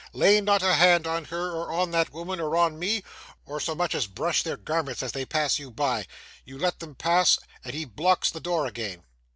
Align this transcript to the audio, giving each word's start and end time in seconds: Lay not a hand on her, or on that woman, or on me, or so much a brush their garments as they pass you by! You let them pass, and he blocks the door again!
Lay 0.13 0.41
not 0.41 0.63
a 0.63 0.73
hand 0.73 1.05
on 1.05 1.25
her, 1.25 1.51
or 1.51 1.71
on 1.71 1.91
that 1.91 2.11
woman, 2.11 2.39
or 2.39 2.57
on 2.57 2.79
me, 2.79 3.03
or 3.45 3.59
so 3.59 3.75
much 3.75 3.93
a 3.93 4.09
brush 4.09 4.41
their 4.41 4.57
garments 4.57 5.03
as 5.03 5.11
they 5.11 5.25
pass 5.25 5.59
you 5.59 5.69
by! 5.69 6.07
You 6.43 6.57
let 6.57 6.79
them 6.79 6.95
pass, 6.95 7.37
and 7.63 7.75
he 7.75 7.85
blocks 7.85 8.31
the 8.31 8.39
door 8.39 8.65
again! 8.65 9.03